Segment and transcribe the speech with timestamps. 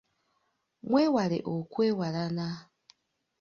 [0.89, 2.47] Mwewale okwewalana.